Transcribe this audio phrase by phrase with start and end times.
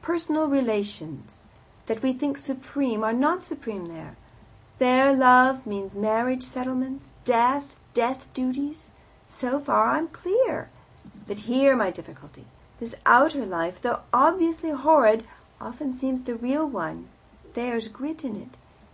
[0.00, 1.42] Personal relations,
[1.88, 4.16] that we think supreme, are not supreme there.
[4.78, 8.88] There love means marriage settlements, death, death duties.
[9.28, 10.70] So far I'm clear.
[11.26, 12.46] But here my difficulty.
[12.80, 15.26] This outer life, though obviously horrid,
[15.60, 17.10] often seems the real one
[17.52, 18.56] there's grit in it.